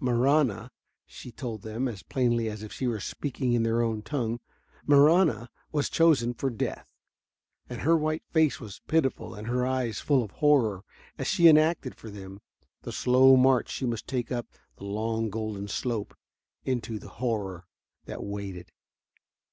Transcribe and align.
Marahna, 0.00 0.72
she 1.06 1.30
told 1.30 1.62
them, 1.62 1.86
as 1.86 2.02
plainly 2.02 2.48
as 2.50 2.64
if 2.64 2.72
she 2.72 2.84
were 2.88 2.98
speaking 2.98 3.52
in 3.52 3.62
their 3.62 3.80
own 3.80 4.02
tongue, 4.02 4.40
Marahna 4.88 5.48
was 5.70 5.88
chosen 5.88 6.34
for 6.34 6.50
death. 6.50 6.88
And 7.70 7.82
her 7.82 7.96
white 7.96 8.24
face 8.32 8.58
was 8.58 8.80
pitiful 8.88 9.36
and 9.36 9.46
her 9.46 9.64
eyes 9.64 10.00
full 10.00 10.24
of 10.24 10.32
horror 10.32 10.82
as 11.16 11.28
she 11.28 11.46
enacted 11.46 11.94
for 11.94 12.10
them 12.10 12.40
the 12.82 12.90
slow 12.90 13.36
march 13.36 13.70
she 13.70 13.86
must 13.86 14.08
take 14.08 14.32
up 14.32 14.48
the 14.74 14.84
long 14.84 15.30
golden 15.30 15.68
slope 15.68 16.16
and 16.66 16.72
into 16.74 16.98
the 16.98 17.08
horror 17.20 17.64
that 18.06 18.20
waited. 18.24 18.72